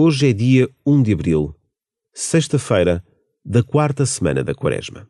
Hoje 0.00 0.28
é 0.28 0.32
dia 0.32 0.70
1 0.86 1.02
de 1.02 1.12
abril, 1.12 1.56
sexta-feira 2.14 3.04
da 3.44 3.64
quarta 3.64 4.06
semana 4.06 4.44
da 4.44 4.54
Quaresma. 4.54 5.08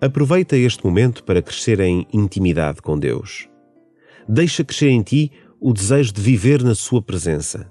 Aproveita 0.00 0.56
este 0.56 0.82
momento 0.82 1.22
para 1.22 1.42
crescer 1.42 1.78
em 1.78 2.06
intimidade 2.10 2.80
com 2.80 2.98
Deus. 2.98 3.50
Deixa 4.26 4.64
crescer 4.64 4.88
em 4.88 5.02
ti 5.02 5.30
o 5.60 5.74
desejo 5.74 6.14
de 6.14 6.22
viver 6.22 6.62
na 6.62 6.74
Sua 6.74 7.02
presença. 7.02 7.70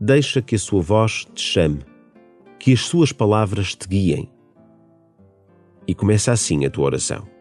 Deixa 0.00 0.42
que 0.42 0.56
a 0.56 0.58
Sua 0.58 0.82
voz 0.82 1.24
te 1.32 1.40
chame, 1.40 1.84
que 2.58 2.72
as 2.72 2.80
Suas 2.80 3.12
palavras 3.12 3.76
te 3.76 3.86
guiem. 3.86 4.28
E 5.86 5.94
começa 5.94 6.32
assim 6.32 6.64
a 6.64 6.70
tua 6.70 6.86
oração. 6.86 7.37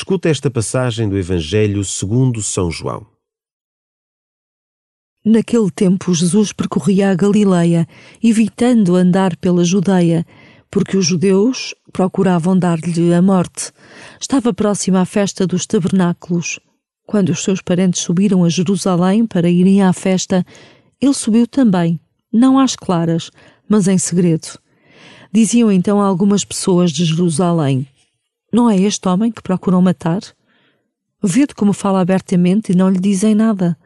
Escuta 0.00 0.30
esta 0.30 0.50
passagem 0.50 1.10
do 1.10 1.18
Evangelho 1.18 1.84
segundo 1.84 2.42
São 2.42 2.70
João. 2.70 3.06
Naquele 5.22 5.70
tempo 5.70 6.14
Jesus 6.14 6.54
percorria 6.54 7.10
a 7.10 7.14
Galileia, 7.14 7.86
evitando 8.24 8.96
andar 8.96 9.36
pela 9.36 9.62
Judeia, 9.62 10.24
porque 10.70 10.96
os 10.96 11.04
judeus 11.04 11.74
procuravam 11.92 12.58
dar-lhe 12.58 13.12
a 13.12 13.20
morte. 13.20 13.72
Estava 14.18 14.54
próxima 14.54 15.02
à 15.02 15.04
festa 15.04 15.46
dos 15.46 15.66
tabernáculos. 15.66 16.58
Quando 17.06 17.28
os 17.28 17.44
seus 17.44 17.60
parentes 17.60 18.00
subiram 18.00 18.42
a 18.42 18.48
Jerusalém 18.48 19.26
para 19.26 19.50
irem 19.50 19.82
à 19.82 19.92
festa, 19.92 20.46
ele 20.98 21.12
subiu 21.12 21.46
também, 21.46 22.00
não 22.32 22.58
às 22.58 22.74
claras, 22.74 23.30
mas 23.68 23.86
em 23.86 23.98
segredo. 23.98 24.58
Diziam 25.30 25.70
então 25.70 26.00
algumas 26.00 26.42
pessoas 26.42 26.90
de 26.90 27.04
Jerusalém: 27.04 27.86
não 28.52 28.68
é 28.68 28.76
este 28.76 29.08
homem 29.08 29.30
que 29.30 29.42
procuram 29.42 29.80
matar? 29.80 30.20
Vede 31.22 31.54
como 31.54 31.72
fala 31.72 32.00
abertamente 32.00 32.72
e 32.72 32.74
não 32.74 32.88
lhe 32.88 32.98
dizem 32.98 33.34
nada. 33.34 33.78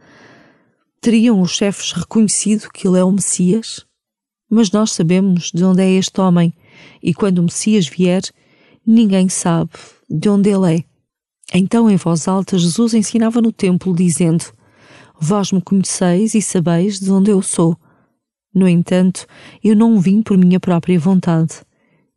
Teriam 1.00 1.40
os 1.40 1.50
chefes 1.50 1.92
reconhecido 1.92 2.70
que 2.72 2.88
ele 2.88 2.98
é 2.98 3.04
o 3.04 3.12
Messias? 3.12 3.84
Mas 4.48 4.70
nós 4.70 4.92
sabemos 4.92 5.50
de 5.52 5.64
onde 5.64 5.82
é 5.82 5.90
este 5.90 6.20
homem, 6.20 6.54
e 7.02 7.12
quando 7.12 7.38
o 7.40 7.42
Messias 7.42 7.86
vier, 7.86 8.22
ninguém 8.86 9.28
sabe 9.28 9.70
de 10.08 10.28
onde 10.28 10.50
ele 10.50 10.76
é. 10.76 10.84
Então, 11.52 11.90
em 11.90 11.96
voz 11.96 12.26
alta, 12.26 12.56
Jesus 12.56 12.94
ensinava 12.94 13.40
no 13.40 13.52
templo, 13.52 13.94
dizendo: 13.94 14.44
Vós 15.20 15.52
me 15.52 15.60
conheceis 15.60 16.34
e 16.34 16.40
sabeis 16.40 16.98
de 16.98 17.10
onde 17.10 17.30
eu 17.30 17.42
sou. 17.42 17.76
No 18.54 18.68
entanto, 18.68 19.26
eu 19.62 19.74
não 19.74 20.00
vim 20.00 20.22
por 20.22 20.38
minha 20.38 20.60
própria 20.60 20.98
vontade. 20.98 21.62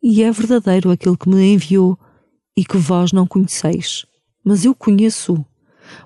E 0.02 0.22
é 0.22 0.30
verdadeiro 0.30 0.90
aquele 0.90 1.16
que 1.16 1.28
me 1.28 1.54
enviou 1.54 1.98
e 2.58 2.64
que 2.64 2.76
vós 2.76 3.12
não 3.12 3.24
conheceis, 3.24 4.04
mas 4.42 4.64
eu 4.64 4.74
conheço, 4.74 5.46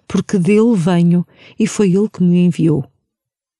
porque 0.06 0.38
dele 0.38 0.76
venho 0.76 1.26
e 1.58 1.66
foi 1.66 1.94
ele 1.94 2.10
que 2.10 2.22
me 2.22 2.44
enviou. 2.44 2.84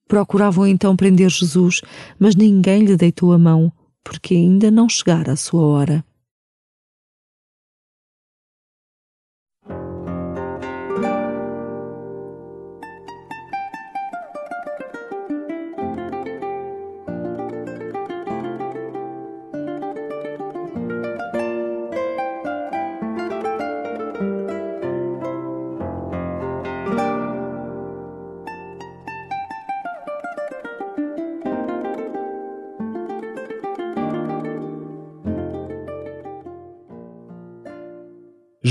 Procuravam 0.06 0.66
então 0.66 0.94
prender 0.94 1.30
Jesus, 1.30 1.80
mas 2.18 2.36
ninguém 2.36 2.84
lhe 2.84 2.94
deitou 2.94 3.32
a 3.32 3.38
mão, 3.38 3.72
porque 4.04 4.34
ainda 4.34 4.70
não 4.70 4.90
chegara 4.90 5.32
a 5.32 5.36
sua 5.36 5.62
hora. 5.62 6.04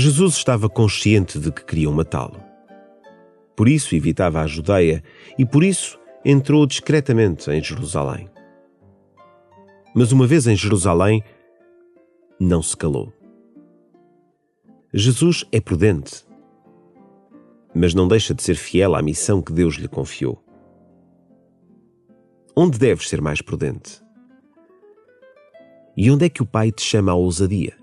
Jesus 0.02 0.34
estava 0.34 0.68
consciente 0.68 1.38
de 1.38 1.52
que 1.52 1.64
queriam 1.64 1.92
matá-lo. 1.92 2.42
Por 3.54 3.68
isso 3.68 3.94
evitava 3.94 4.40
a 4.40 4.48
Judeia 4.48 5.00
e 5.38 5.46
por 5.46 5.62
isso 5.62 5.96
entrou 6.24 6.66
discretamente 6.66 7.48
em 7.52 7.62
Jerusalém. 7.62 8.28
Mas 9.94 10.10
uma 10.10 10.26
vez 10.26 10.48
em 10.48 10.56
Jerusalém, 10.56 11.22
não 12.40 12.60
se 12.60 12.76
calou. 12.76 13.12
Jesus 14.92 15.44
é 15.52 15.60
prudente, 15.60 16.24
mas 17.72 17.94
não 17.94 18.08
deixa 18.08 18.34
de 18.34 18.42
ser 18.42 18.56
fiel 18.56 18.96
à 18.96 19.02
missão 19.02 19.40
que 19.40 19.52
Deus 19.52 19.76
lhe 19.76 19.86
confiou. 19.86 20.42
Onde 22.56 22.76
deves 22.76 23.08
ser 23.08 23.20
mais 23.20 23.40
prudente? 23.40 24.02
E 25.96 26.10
onde 26.10 26.26
é 26.26 26.28
que 26.28 26.42
o 26.42 26.46
Pai 26.46 26.72
te 26.72 26.82
chama 26.82 27.12
à 27.12 27.14
ousadia? 27.14 27.81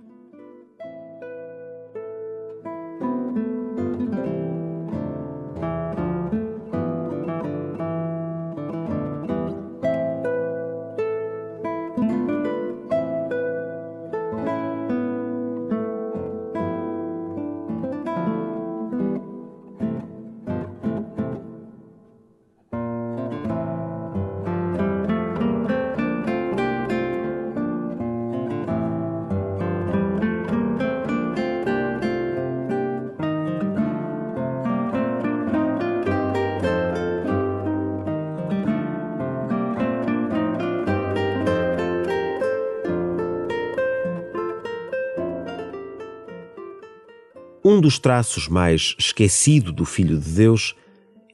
Um 47.72 47.80
dos 47.80 48.00
traços 48.00 48.48
mais 48.48 48.96
esquecido 48.98 49.72
do 49.72 49.86
Filho 49.86 50.18
de 50.18 50.32
Deus 50.32 50.76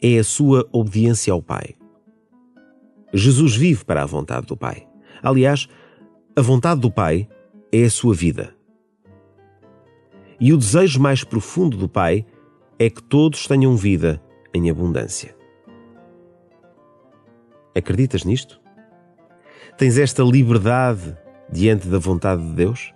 é 0.02 0.18
a 0.18 0.24
sua 0.24 0.68
obediência 0.70 1.32
ao 1.32 1.42
Pai. 1.42 1.76
Jesus 3.14 3.56
vive 3.56 3.86
para 3.86 4.04
a 4.04 4.06
vontade 4.06 4.46
do 4.46 4.58
Pai. 4.58 4.86
Aliás, 5.24 5.70
a 6.36 6.42
vontade 6.42 6.82
do 6.82 6.92
Pai 6.92 7.30
é 7.72 7.86
a 7.86 7.90
sua 7.90 8.14
vida. 8.14 8.54
E 10.38 10.52
o 10.52 10.58
desejo 10.58 11.00
mais 11.00 11.24
profundo 11.24 11.78
do 11.78 11.88
Pai 11.88 12.26
é 12.78 12.90
que 12.90 13.02
todos 13.02 13.48
tenham 13.48 13.78
vida 13.78 14.22
em 14.54 14.70
abundância. 14.70 15.34
Acreditas 17.74 18.26
nisto? 18.26 18.60
Tens 19.78 19.98
esta 19.98 20.22
liberdade 20.22 21.18
diante 21.50 21.88
da 21.88 21.98
vontade 21.98 22.46
de 22.46 22.56
Deus? 22.56 22.94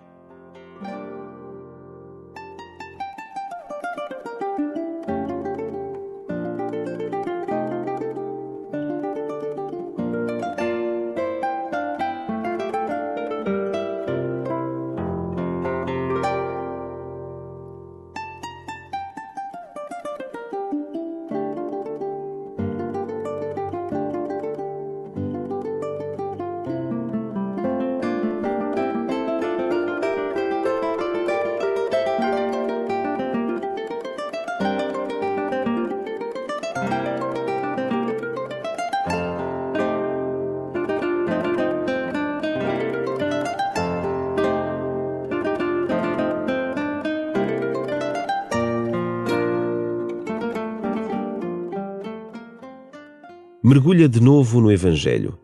Mergulha 53.69 54.10
de 54.10 54.19
novo 54.19 54.60
no 54.60 54.71
Evangelho. 54.71 55.38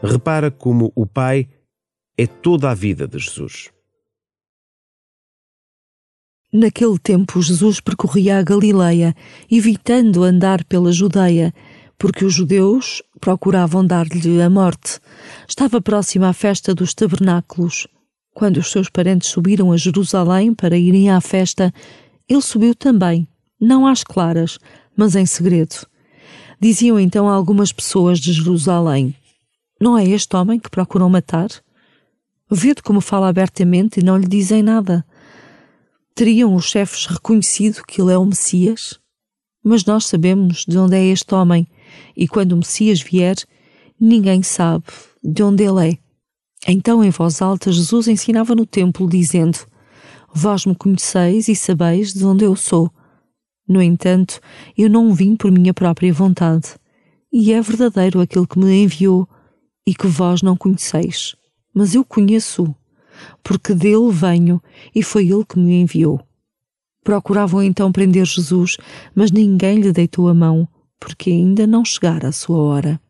Repara 0.00 0.52
como 0.52 0.92
o 0.94 1.04
Pai 1.04 1.48
é 2.16 2.28
toda 2.28 2.70
a 2.70 2.74
vida 2.74 3.08
de 3.08 3.18
Jesus. 3.18 3.70
Naquele 6.52 6.96
tempo, 6.96 7.42
Jesus 7.42 7.80
percorria 7.80 8.38
a 8.38 8.42
Galileia, 8.44 9.16
evitando 9.50 10.22
andar 10.22 10.62
pela 10.62 10.92
Judeia, 10.92 11.52
porque 11.98 12.24
os 12.24 12.32
judeus 12.32 13.02
procuravam 13.20 13.84
dar-lhe 13.84 14.40
a 14.40 14.48
morte. 14.48 15.00
Estava 15.48 15.82
próxima 15.82 16.28
à 16.28 16.32
festa 16.32 16.72
dos 16.72 16.94
tabernáculos. 16.94 17.88
Quando 18.32 18.58
os 18.58 18.70
seus 18.70 18.88
parentes 18.88 19.28
subiram 19.28 19.72
a 19.72 19.76
Jerusalém 19.76 20.54
para 20.54 20.78
irem 20.78 21.10
à 21.10 21.20
festa, 21.20 21.74
ele 22.28 22.42
subiu 22.42 22.76
também, 22.76 23.26
não 23.60 23.88
às 23.88 24.04
claras, 24.04 24.56
mas 24.96 25.16
em 25.16 25.26
segredo. 25.26 25.84
Diziam 26.64 26.98
então 26.98 27.28
algumas 27.28 27.72
pessoas 27.72 28.18
de 28.18 28.32
Jerusalém: 28.32 29.14
Não 29.78 29.98
é 29.98 30.08
este 30.08 30.34
homem 30.34 30.58
que 30.58 30.70
procuram 30.70 31.10
matar? 31.10 31.50
Vede 32.50 32.82
como 32.82 33.02
fala 33.02 33.28
abertamente 33.28 34.00
e 34.00 34.02
não 34.02 34.16
lhe 34.16 34.26
dizem 34.26 34.62
nada. 34.62 35.04
Teriam 36.14 36.54
os 36.54 36.64
chefes 36.64 37.04
reconhecido 37.04 37.82
que 37.86 38.00
ele 38.00 38.14
é 38.14 38.16
o 38.16 38.24
Messias? 38.24 38.98
Mas 39.62 39.84
nós 39.84 40.06
sabemos 40.06 40.64
de 40.66 40.78
onde 40.78 40.96
é 40.96 41.04
este 41.04 41.34
homem, 41.34 41.68
e 42.16 42.26
quando 42.26 42.52
o 42.52 42.56
Messias 42.56 43.02
vier, 43.02 43.36
ninguém 44.00 44.42
sabe 44.42 44.86
de 45.22 45.42
onde 45.42 45.64
ele 45.64 45.90
é. 45.90 45.98
Então, 46.66 47.04
em 47.04 47.10
voz 47.10 47.42
alta, 47.42 47.70
Jesus 47.70 48.08
ensinava 48.08 48.54
no 48.54 48.64
templo, 48.64 49.06
dizendo: 49.06 49.58
Vós 50.32 50.64
me 50.64 50.74
conheceis 50.74 51.46
e 51.46 51.54
sabeis 51.54 52.14
de 52.14 52.24
onde 52.24 52.46
eu 52.46 52.56
sou. 52.56 52.90
No 53.66 53.82
entanto, 53.82 54.40
eu 54.76 54.90
não 54.90 55.12
vim 55.14 55.36
por 55.36 55.50
minha 55.50 55.72
própria 55.72 56.12
vontade, 56.12 56.74
e 57.32 57.52
é 57.52 57.60
verdadeiro 57.60 58.20
aquele 58.20 58.46
que 58.46 58.58
me 58.58 58.84
enviou 58.84 59.28
e 59.86 59.94
que 59.94 60.06
vós 60.06 60.42
não 60.42 60.56
conheceis, 60.56 61.34
mas 61.74 61.94
eu 61.94 62.04
conheço, 62.04 62.74
porque 63.42 63.74
dele 63.74 64.10
venho 64.10 64.62
e 64.94 65.02
foi 65.02 65.28
ele 65.30 65.44
que 65.44 65.58
me 65.58 65.80
enviou. 65.80 66.20
Procuravam 67.02 67.62
então 67.62 67.92
prender 67.92 68.24
Jesus, 68.24 68.76
mas 69.14 69.30
ninguém 69.30 69.80
lhe 69.80 69.92
deitou 69.92 70.28
a 70.28 70.34
mão, 70.34 70.68
porque 70.98 71.30
ainda 71.30 71.66
não 71.66 71.84
chegara 71.84 72.28
a 72.28 72.32
sua 72.32 72.58
hora. 72.58 73.00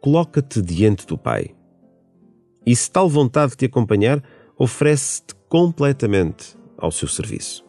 Coloca-te 0.00 0.62
diante 0.62 1.06
do 1.06 1.16
Pai. 1.16 1.54
E 2.64 2.74
se 2.74 2.90
tal 2.90 3.08
vontade 3.08 3.56
te 3.56 3.66
acompanhar, 3.66 4.22
oferece-te 4.56 5.34
completamente 5.48 6.56
ao 6.76 6.90
seu 6.90 7.08
serviço. 7.08 7.64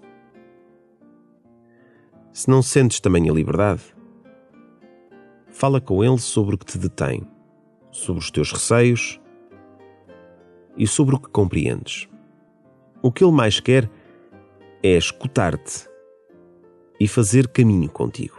Se 2.32 2.50
não 2.50 2.62
sentes 2.62 3.00
também 3.00 3.30
a 3.30 3.34
liberdade, 3.34 3.82
fala 5.48 5.82
com 5.82 6.04
ele 6.04 6.20
sobre 6.20 6.56
o 6.56 6.58
que 6.58 6.66
te 6.66 6.78
detém 6.78 7.28
sobre 7.92 8.22
os 8.22 8.32
teus 8.32 8.52
receios 8.52 9.20
e 10.78 10.88
sobre 10.88 11.16
o 11.16 11.20
que 11.20 11.30
compreendes. 11.30 12.08
O 13.02 13.12
que 13.12 13.24
Ele 13.24 13.34
mais 13.34 13.60
quer 13.60 13.90
é 14.84 14.98
escutar-te 14.98 15.88
e 17.00 17.08
fazer 17.08 17.48
caminho 17.48 17.90
contigo. 17.90 18.39